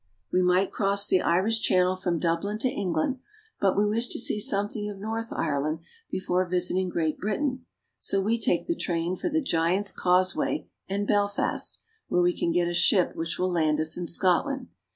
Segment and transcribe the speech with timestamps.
[0.31, 3.19] 29 We might cross the Irish Channel from Dublin to Eng land,
[3.59, 7.67] but we wish to see something of North Ireland before visiting Great Britain,
[7.99, 11.77] so we take the train for the Giant's Causeway and Belfast,
[12.07, 14.69] where we can get a ship which will land us in Scotland.